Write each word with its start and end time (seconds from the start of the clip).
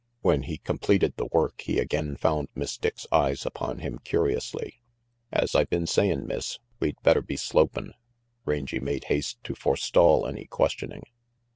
When 0.21 0.41
he 0.41 0.57
completed 0.57 1.13
the 1.17 1.27
work, 1.27 1.61
he 1.61 1.77
again 1.77 2.15
found 2.17 2.47
Miss 2.55 2.75
Dick's 2.75 3.05
eyes 3.11 3.45
upon 3.45 3.77
him 3.81 3.99
curiously. 4.03 4.81
"As 5.31 5.53
I 5.53 5.65
been 5.65 5.85
savin', 5.85 6.25
Miss, 6.25 6.57
we'd 6.79 6.99
better 7.03 7.21
be 7.21 7.35
slopin'," 7.37 7.93
Rangy 8.43 8.79
made 8.79 9.03
haste 9.13 9.37
to 9.43 9.53
forestall 9.53 10.25
any 10.25 10.45
questioning. 10.47 11.03